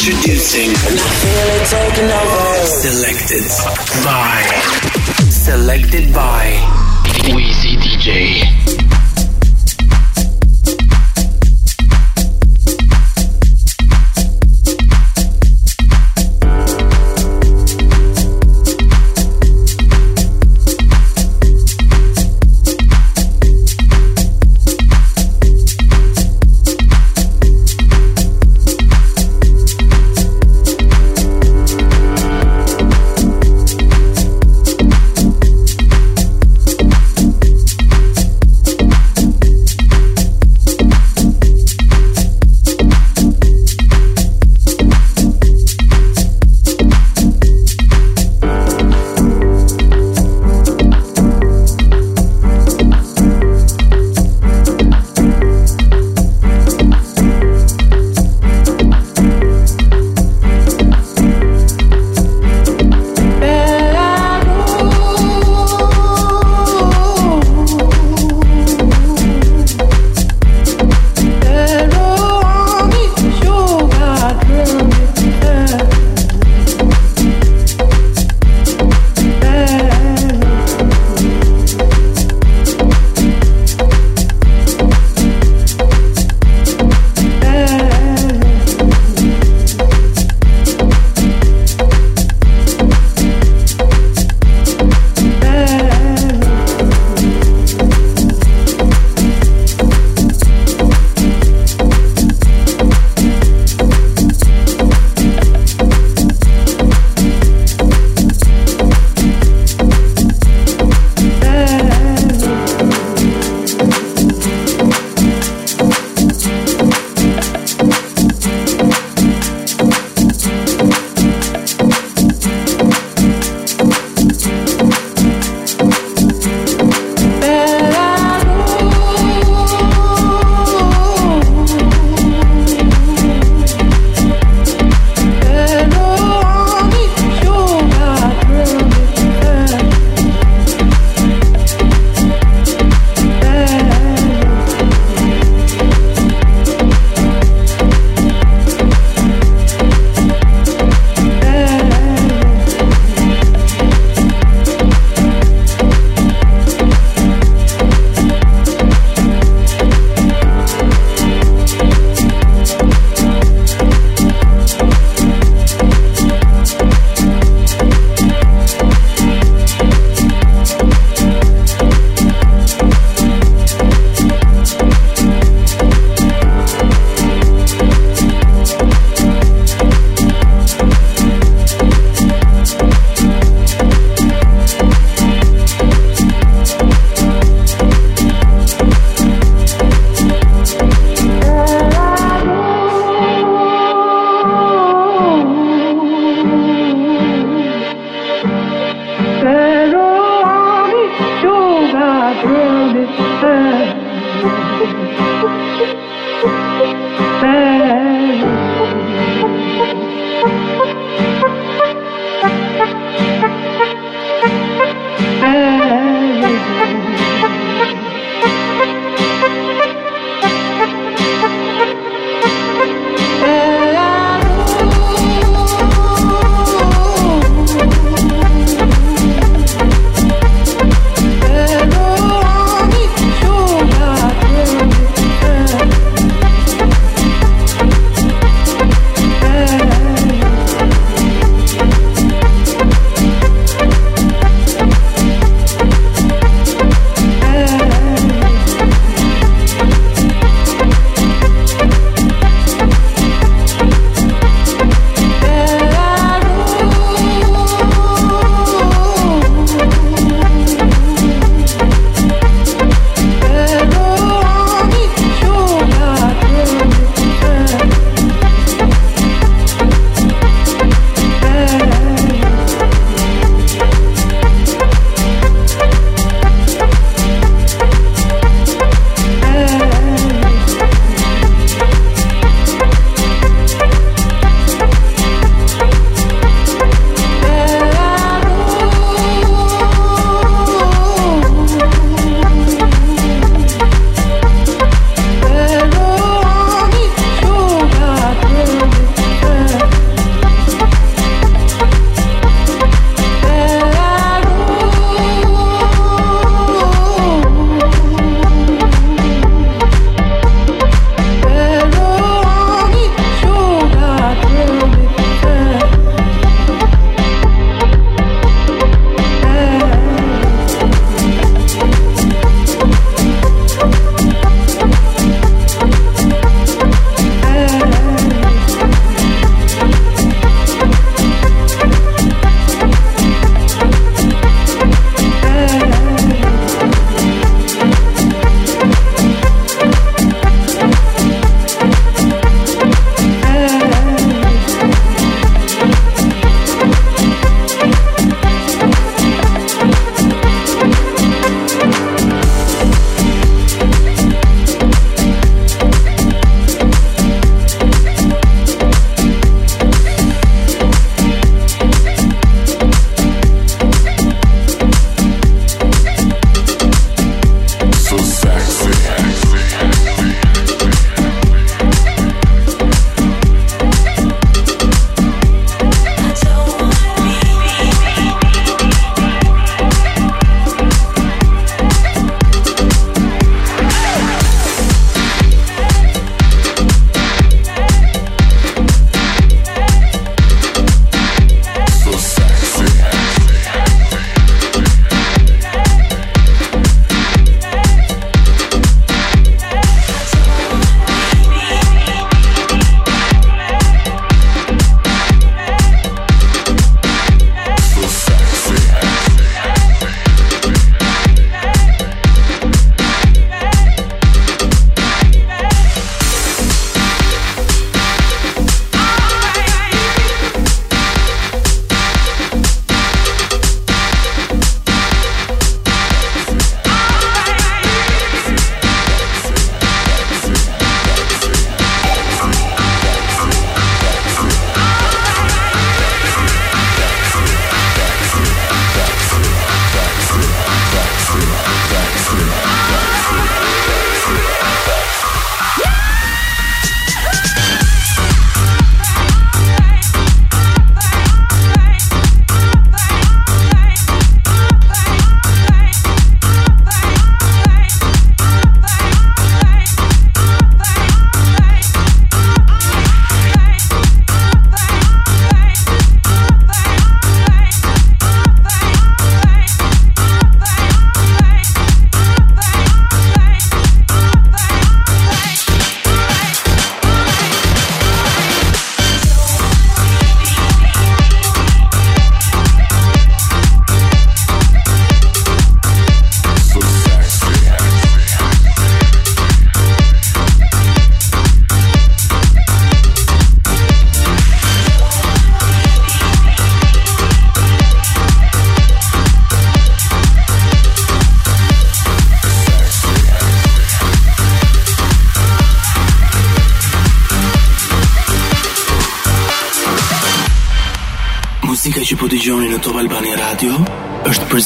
Introducing. 0.00 0.74
Selected 2.64 3.44
by. 4.02 4.40
Selected 5.28 6.14
by. 6.14 6.56
Wizi 7.34 7.76
DJ. 7.76 9.09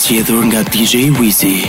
zgjedhur 0.04 0.44
nga 0.52 0.60
DJ 0.68 1.08
Wizi. 1.16 1.64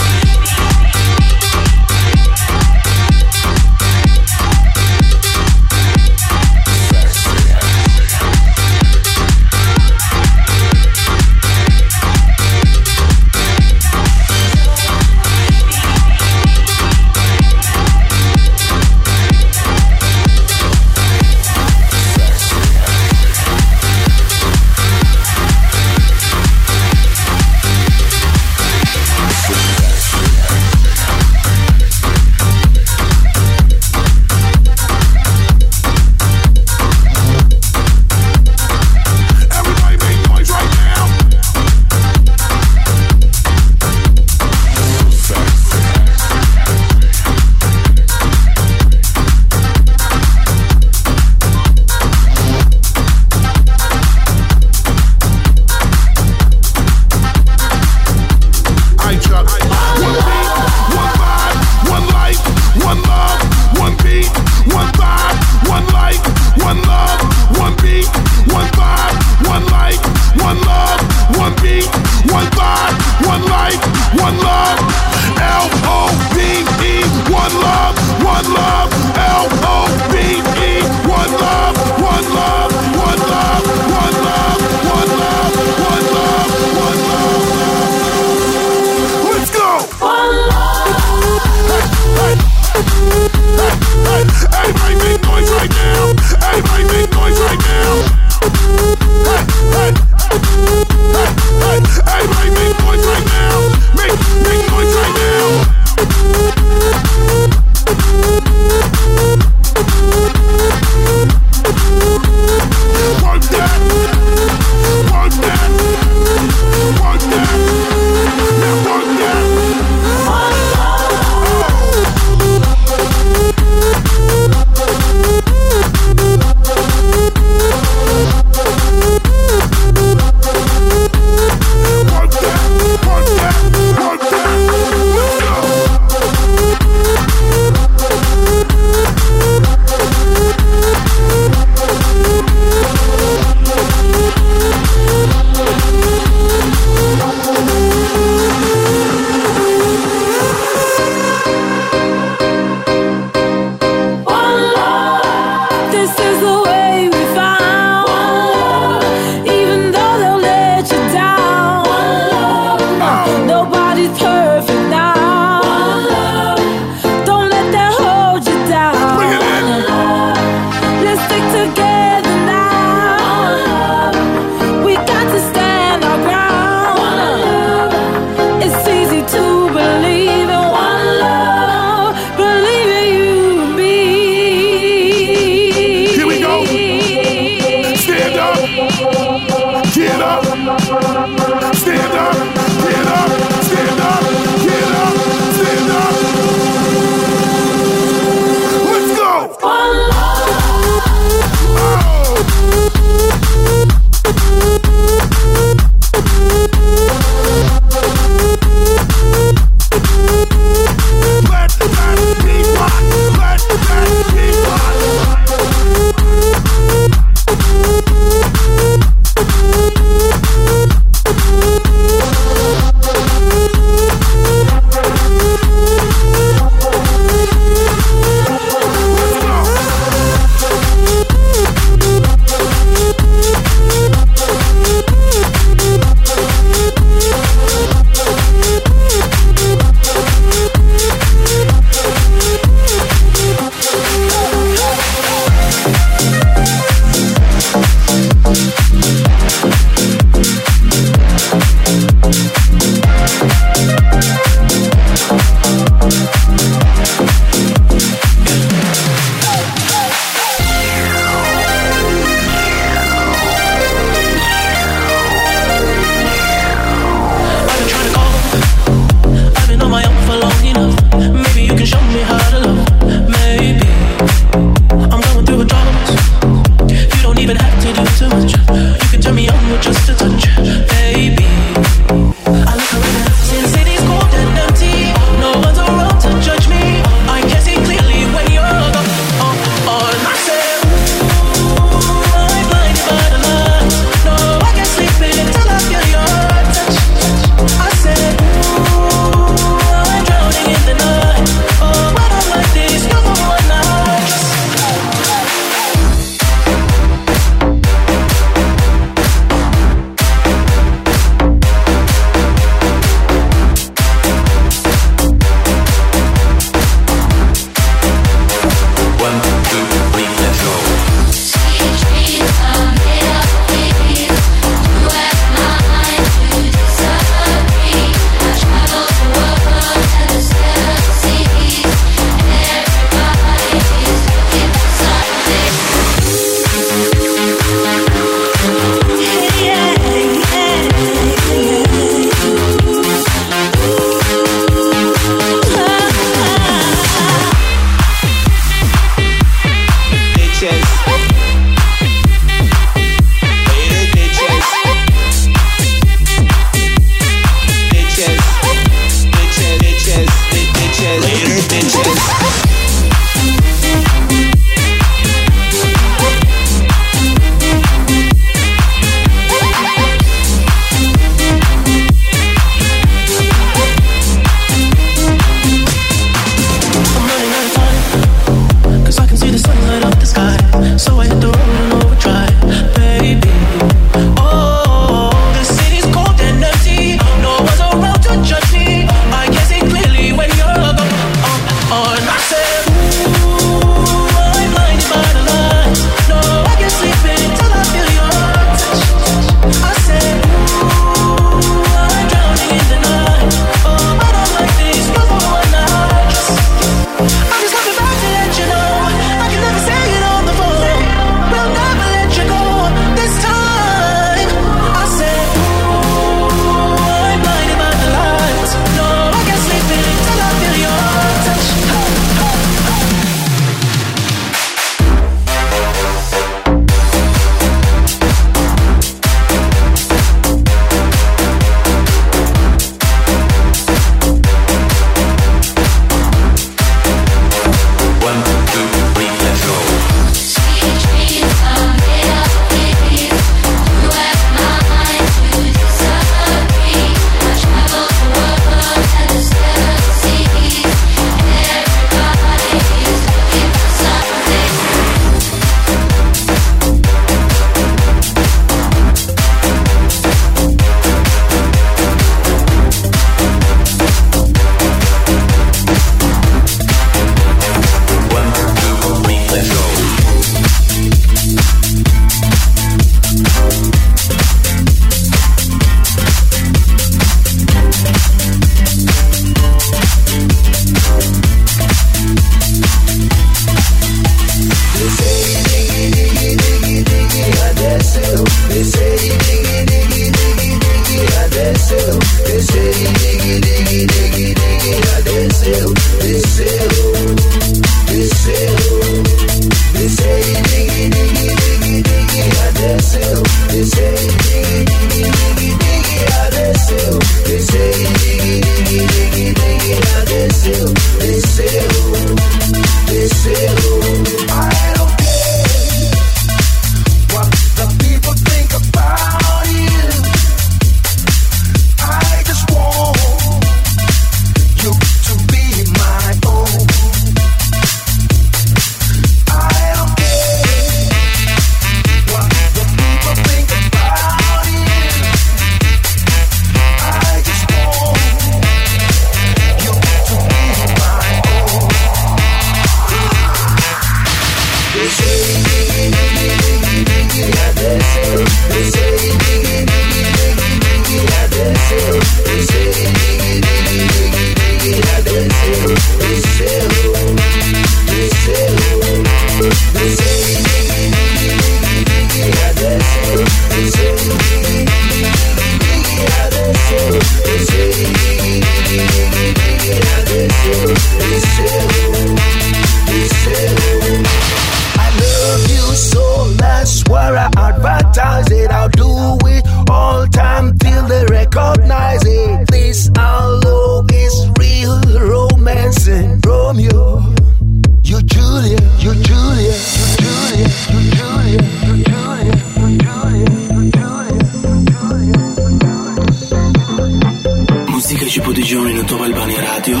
që 598.42 598.46
po 598.48 598.52
dëgjoni 598.58 598.94
në 598.96 599.02
Top 599.06 599.20
Albani 599.22 599.54
Radio 599.62 600.00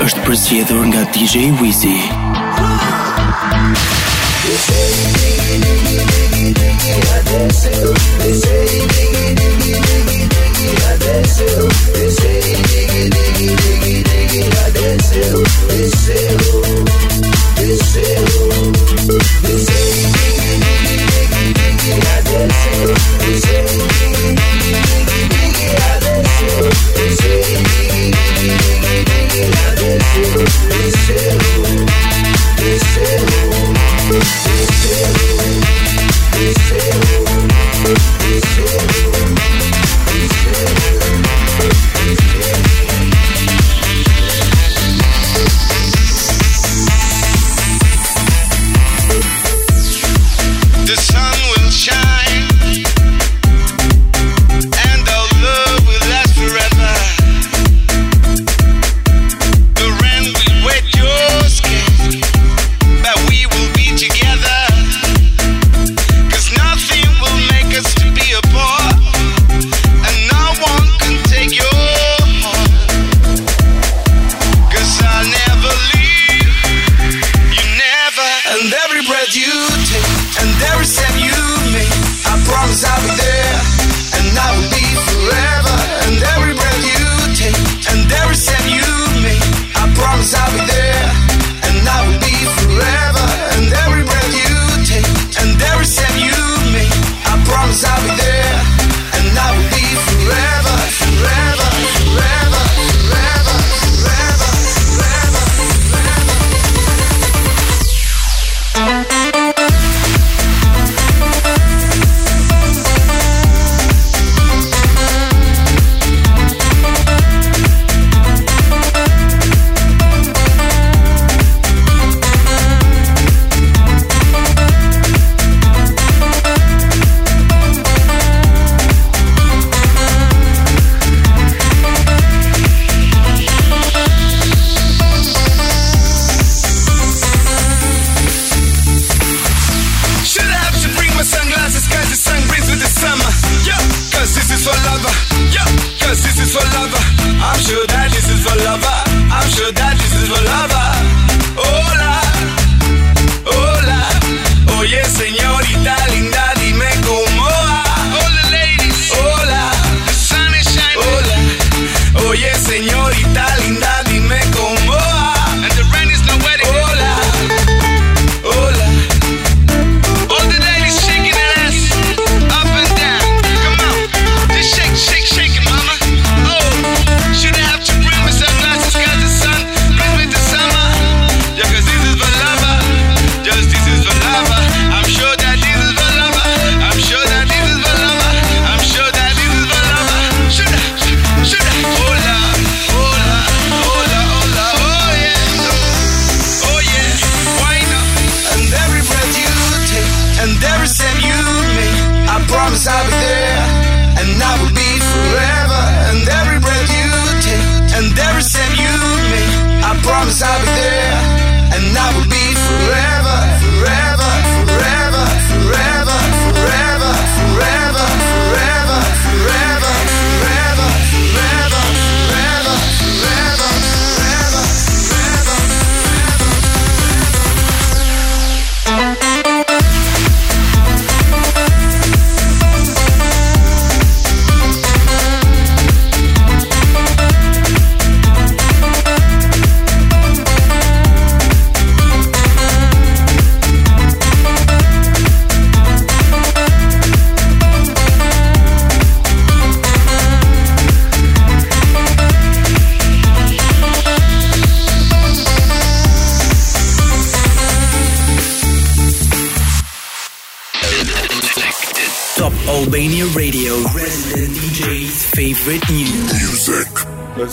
është 0.00 0.22
përzgjedhur 0.24 0.86
nga 0.88 1.02
DJ 1.12 1.50
Wizi. 1.60 1.98
They 4.42 4.56
say 4.64 5.12
diggy. 5.20 5.52
They 8.22 8.32
say 8.40 8.64
diggy 8.96 9.28
diggy 9.36 9.74
diggy 9.84 10.20
diggy, 10.32 10.68
I 10.72 10.96
dance 11.04 11.40
you. 11.40 11.91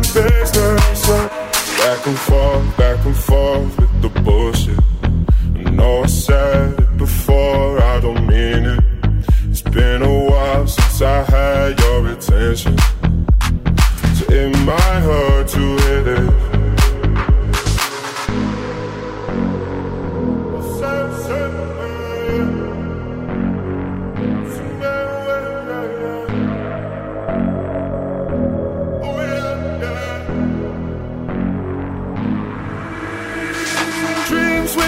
business. 0.00 1.08
Back 1.78 2.06
and 2.06 2.18
forth, 2.18 2.45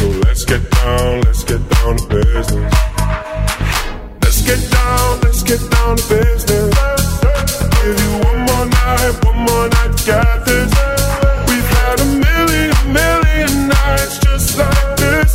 So 0.00 0.08
let's 0.24 0.46
get 0.46 0.70
down, 0.70 1.20
let's 1.26 1.44
get 1.44 1.60
down 1.68 1.98
to 1.98 2.06
business. 2.08 2.74
Let's 4.22 4.40
get 4.40 4.70
down, 4.70 5.20
let's 5.20 5.42
get 5.42 5.60
down 5.70 5.98
to 5.98 6.08
business. 6.08 7.20
Give 7.82 8.00
you 8.00 8.12
one 8.24 8.40
more 8.48 8.64
night, 8.64 9.24
one 9.26 9.40
more 9.44 9.68
night 9.68 9.92
get 10.06 10.46
this. 10.46 10.72
We've 11.48 11.70
had 11.76 12.00
a 12.00 12.06
million, 12.16 12.72
million 12.90 13.68
nights 13.68 14.18
just 14.20 14.56
like 14.56 14.96
this. 14.96 15.32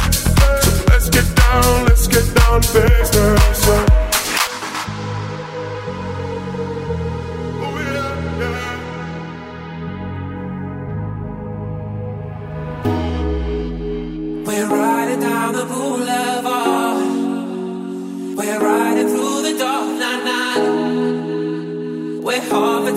So 0.65 0.85
let's 0.89 1.09
get 1.11 1.27
down, 1.35 1.85
let's 1.85 2.07
get 2.07 2.25
down 2.33 2.61
to 2.61 2.73
business. 2.73 3.84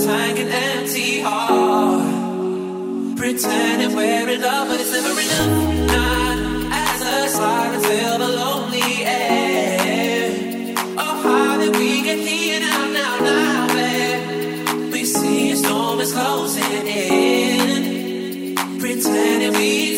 A 0.08 0.10
tank 0.10 0.38
and 0.38 0.50
empty 0.50 1.20
heart. 1.20 2.02
Pretending 3.16 3.96
we're 3.96 4.28
in 4.28 4.40
love, 4.40 4.68
but 4.68 4.80
it's 4.80 4.92
never 4.92 5.20
enough. 5.20 5.86
Night 5.86 6.38
as 6.72 7.00
the 7.00 7.28
sirens 7.28 7.86
fill 7.86 8.18
the 8.18 8.28
lonely 8.28 9.04
air. 9.04 10.74
Oh, 10.98 11.22
how 11.22 11.58
did 11.58 11.76
we 11.76 12.02
get 12.02 12.18
here 12.18 12.60
now, 12.60 12.90
now, 12.92 13.18
now, 13.18 13.66
babe? 13.74 14.92
We 14.92 15.04
see 15.04 15.50
a 15.52 15.56
storm 15.56 16.00
is 16.00 16.12
closing 16.12 16.86
in. 16.86 18.56
Pretending 18.80 19.52
we 19.52 19.97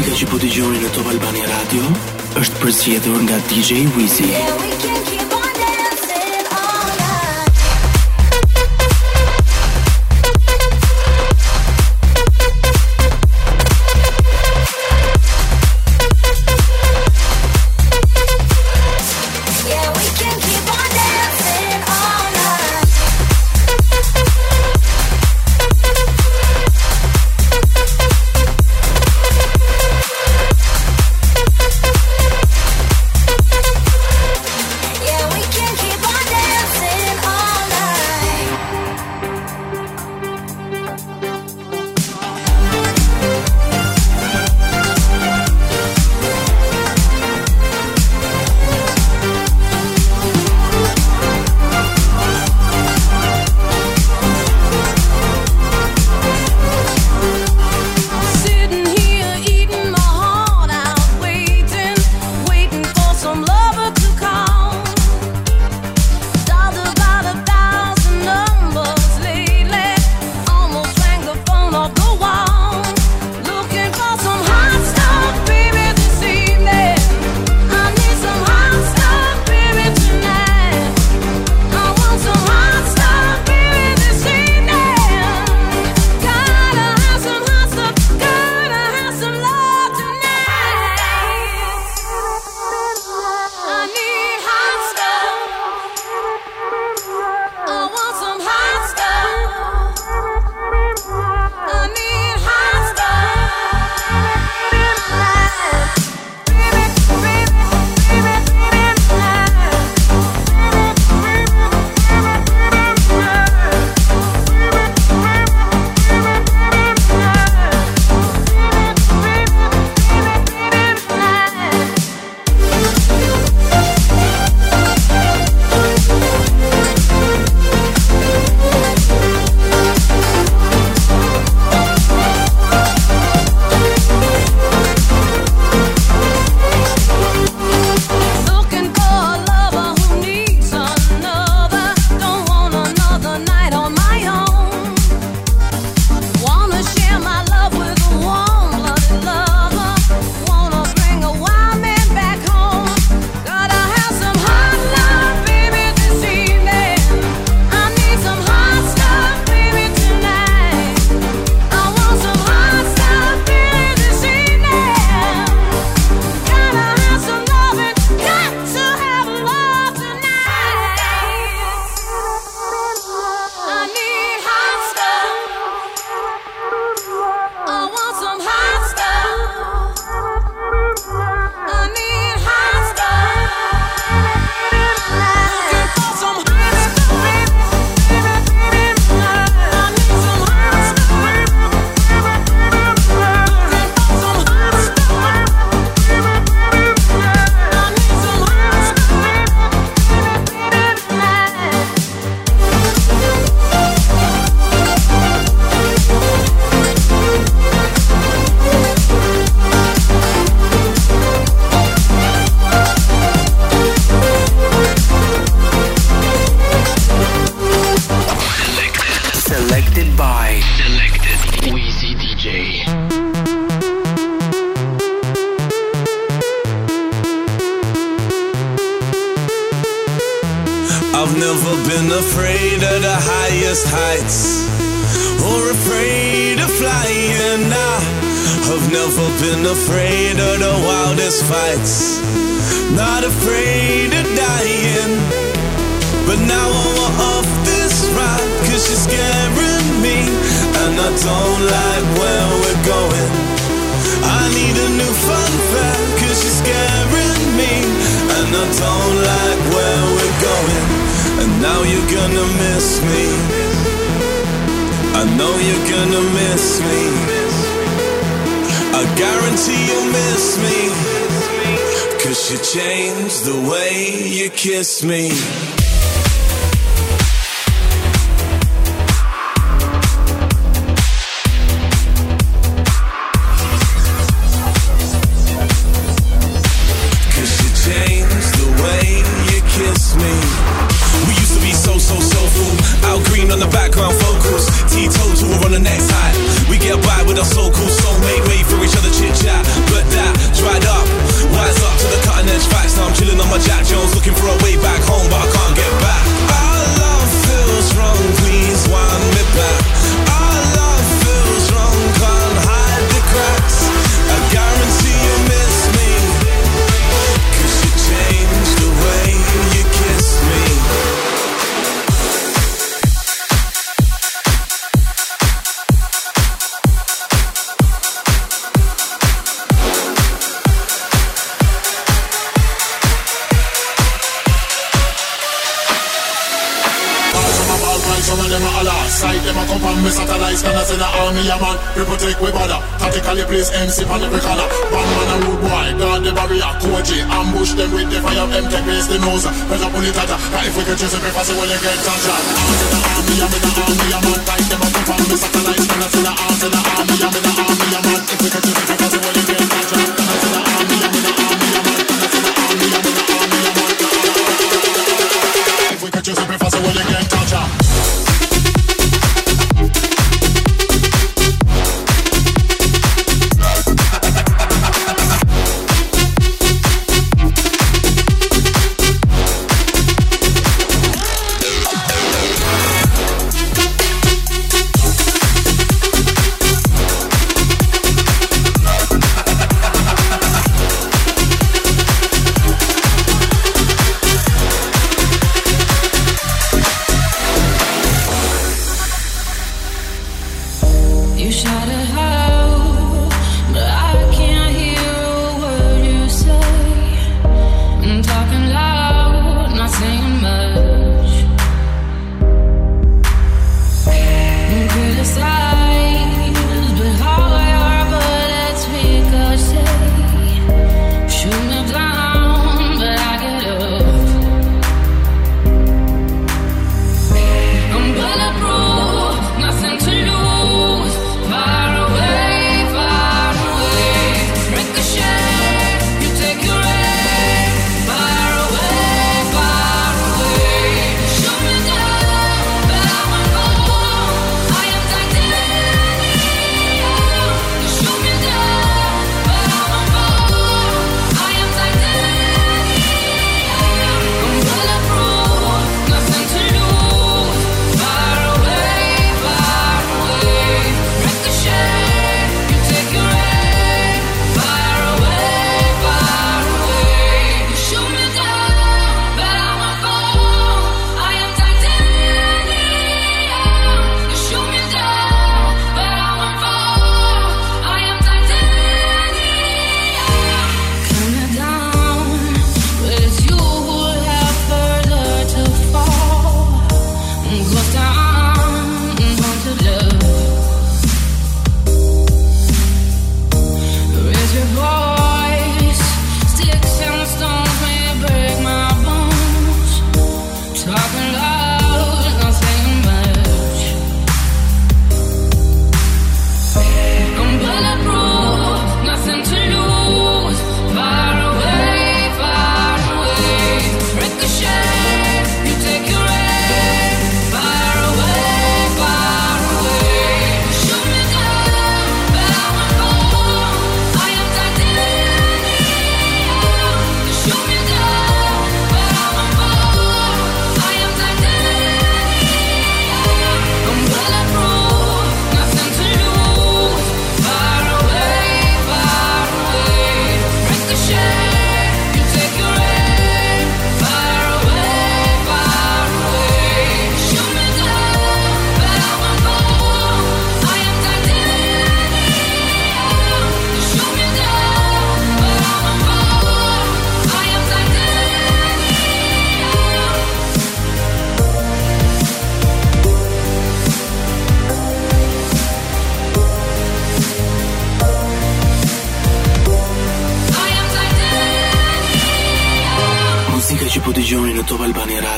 Muzika 0.00 0.16
që 0.16 0.26
po 0.32 0.38
dëgjoni 0.40 0.78
në 0.80 0.90
Top 0.96 1.10
Albania 1.12 1.44
Radio 1.50 1.90
është 2.40 2.62
përzgjedhur 2.62 3.20
nga 3.26 3.36
DJ 3.52 3.84
Wizy. 3.98 4.89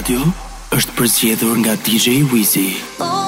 Radio 0.03 0.25
është 0.75 0.95
përzgjedhur 0.99 1.59
nga 1.63 1.77
DJ 1.87 2.27
Wizy. 2.27 2.75
Oh, 2.99 3.22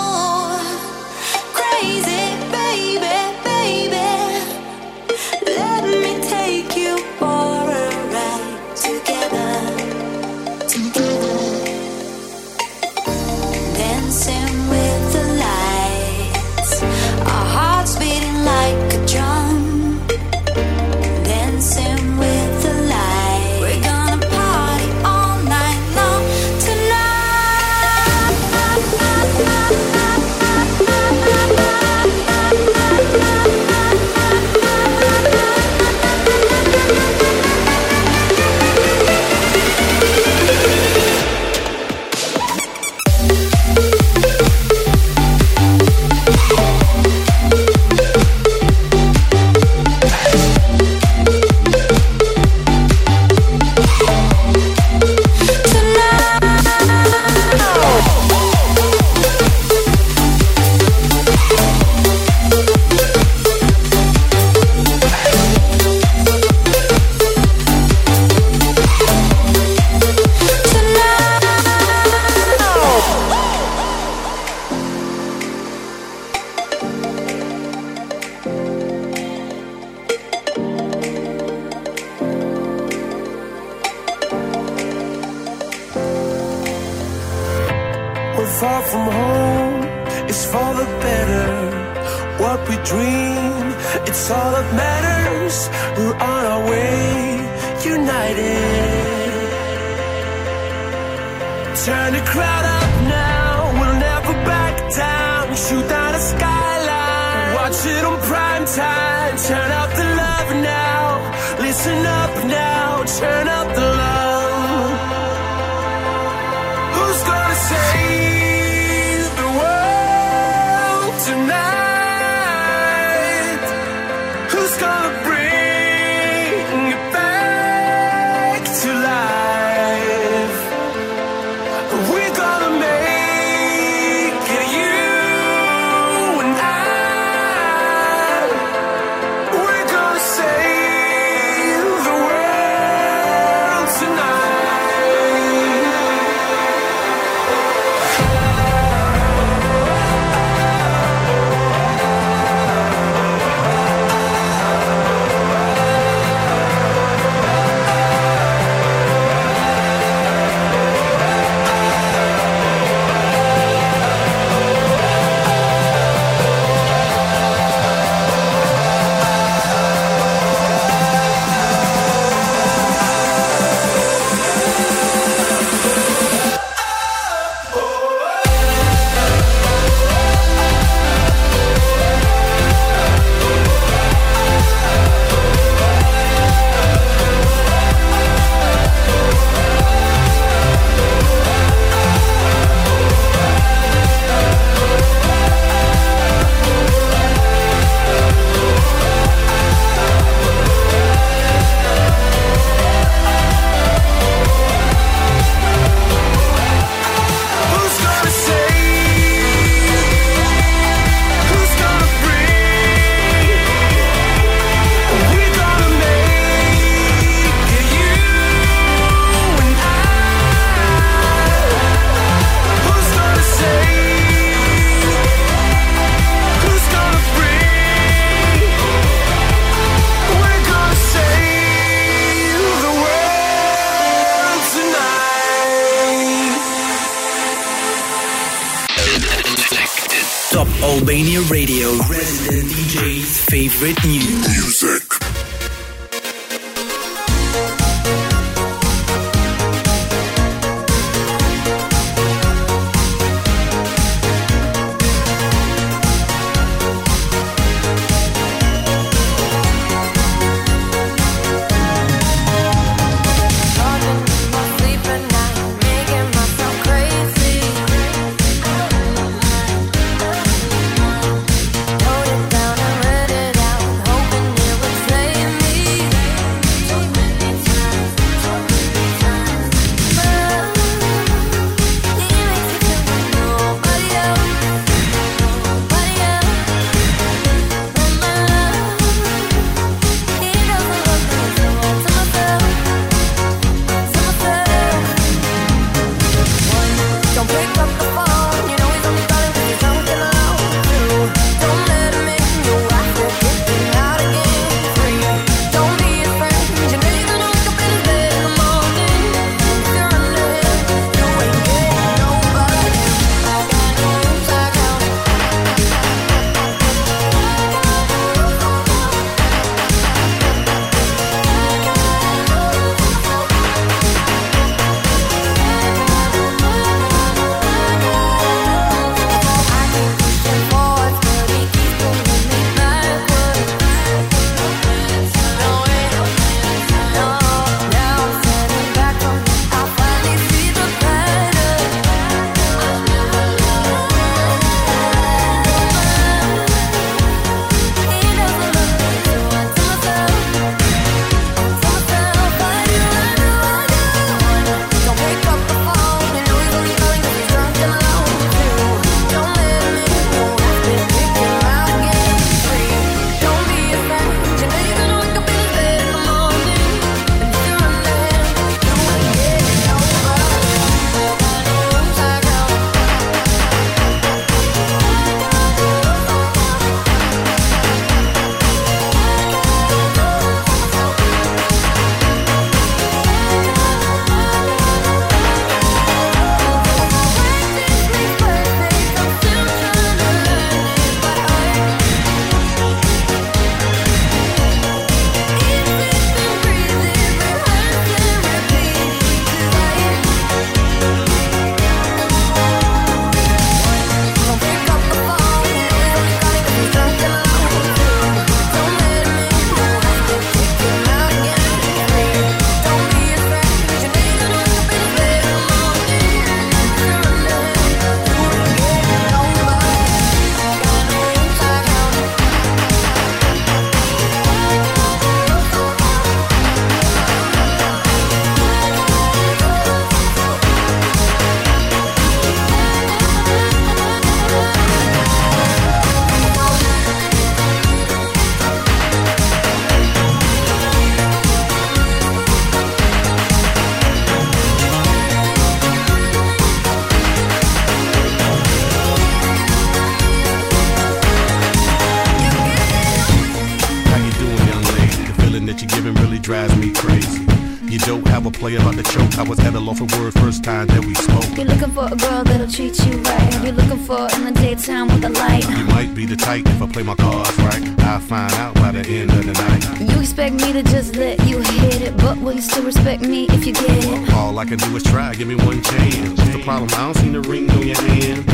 play 458.65 458.77
about 458.77 458.97
the 458.97 459.03
choke. 459.03 459.37
I 459.39 459.43
was 459.43 459.61
at 459.61 459.75
a 459.75 459.79
loss 459.79 459.99
for 459.99 460.09
word 460.17 460.33
first 460.41 460.65
time 460.65 460.87
that 460.87 461.05
we 461.05 461.13
spoke. 461.15 461.45
You're 461.55 461.67
looking 461.67 461.93
for 461.93 462.07
a 462.07 462.17
girl 462.17 462.45
that'll 462.45 462.67
treat 462.67 462.97
you 463.05 463.19
right. 463.21 463.63
You're 463.63 463.77
looking 463.77 464.03
for 464.09 464.25
in 464.37 464.45
the 464.49 464.53
daytime 464.53 465.09
with 465.09 465.21
the 465.21 465.29
light. 465.29 465.69
You 465.69 465.85
might 465.85 466.15
be 466.15 466.25
the 466.25 466.37
type 466.37 466.65
if 466.67 466.81
I 466.81 466.87
play 466.87 467.03
my 467.03 467.15
cards 467.15 467.59
right. 467.59 467.85
I'll 468.09 468.21
find 468.21 468.51
out 468.55 468.75
by 468.77 468.93
the 468.93 469.05
end 469.07 469.31
of 469.33 469.45
the 469.45 469.53
night. 469.53 470.11
You 470.11 470.19
expect 470.19 470.55
me 470.55 470.73
to 470.73 470.83
just 470.83 471.15
let 471.17 471.45
you 471.45 471.59
hit 471.61 472.01
it, 472.01 472.17
but 472.17 472.39
will 472.39 472.55
you 472.55 472.63
still 472.63 472.85
respect 472.85 473.21
me 473.21 473.45
if 473.51 473.67
you 473.67 473.75
get 473.75 474.03
it? 474.03 474.33
All 474.33 474.59
I 474.59 474.65
can 474.65 474.79
do 474.79 474.97
is 474.97 475.03
try, 475.03 475.35
give 475.35 475.49
me 475.49 475.57
one 475.57 475.83
chance. 475.83 476.31
What's 476.31 476.53
the 476.57 476.63
problem? 476.65 476.89
I 476.95 477.05
don't 477.05 477.17
see 477.19 477.29
the 477.29 477.43
ring 477.43 477.71
on 477.71 477.87
your 477.87 478.01
hand. 478.01 478.49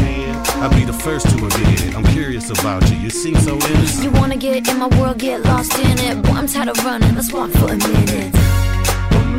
I'll 0.58 0.70
be 0.70 0.84
the 0.84 0.92
first 1.06 1.28
to 1.30 1.36
admit 1.36 1.86
it. 1.86 1.94
I'm 1.94 2.04
curious 2.06 2.50
about 2.50 2.82
you. 2.90 2.96
You 2.96 3.10
seem 3.10 3.36
so 3.36 3.54
innocent. 3.54 4.02
You 4.02 4.10
wanna 4.18 4.36
get 4.36 4.66
in 4.68 4.76
my 4.76 4.88
world, 4.98 5.18
get 5.18 5.42
lost 5.44 5.78
in 5.78 5.96
it. 6.00 6.20
Boy, 6.20 6.32
I'm 6.32 6.48
tired 6.48 6.68
of 6.68 6.84
running. 6.84 7.14
Let's 7.14 7.32
walk 7.32 7.50
for 7.52 7.72
a 7.72 7.76
minute. 7.76 8.59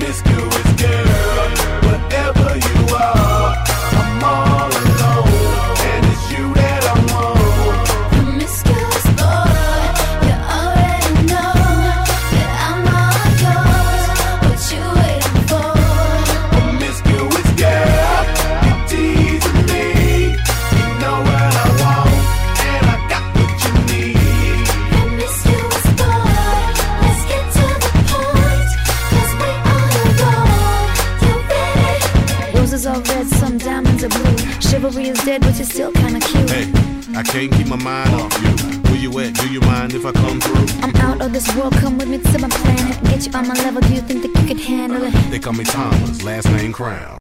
Promiscuous 0.01 0.71
girl, 0.81 1.51
whatever 1.85 2.57
you 2.57 2.95
are, 2.95 3.53
I'm 3.93 4.23
all 4.23 4.60
Chivalry 34.81 35.09
is 35.09 35.23
dead, 35.23 35.41
but 35.41 35.55
you're 35.57 35.65
still 35.65 35.91
kinda 35.91 36.19
cute. 36.19 36.49
Hey, 36.49 36.65
I 37.15 37.21
can't 37.21 37.51
keep 37.51 37.67
my 37.67 37.75
mind 37.75 38.15
off 38.15 38.33
you. 38.41 38.49
Where 38.89 38.95
you 38.95 39.19
at? 39.19 39.35
Do 39.35 39.47
you 39.53 39.61
mind 39.61 39.93
if 39.93 40.07
I 40.07 40.11
come 40.11 40.41
through? 40.41 40.65
I'm 40.81 40.95
out 40.95 41.21
of 41.21 41.31
this 41.33 41.55
world, 41.55 41.73
come 41.73 41.99
with 41.99 42.07
me 42.07 42.17
to 42.17 42.39
my 42.39 42.49
planet. 42.49 43.03
Get 43.03 43.27
you 43.27 43.31
on 43.33 43.47
my 43.47 43.53
level, 43.53 43.81
do 43.81 43.93
you 43.93 44.01
think 44.01 44.23
that 44.23 44.41
you 44.41 44.47
can 44.47 44.57
handle 44.57 45.03
it? 45.03 45.13
They 45.29 45.37
call 45.37 45.53
me 45.53 45.65
Thomas, 45.65 46.23
last 46.23 46.49
name 46.49 46.73
Crown. 46.73 47.19